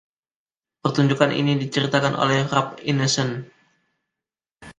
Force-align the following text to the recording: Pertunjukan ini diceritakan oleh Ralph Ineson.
Pertunjukan 0.83 1.29
ini 1.41 1.53
diceritakan 1.63 2.13
oleh 2.23 2.39
Ralph 2.51 2.75
Ineson. 2.81 3.45